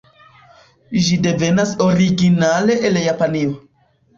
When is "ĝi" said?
1.07-1.17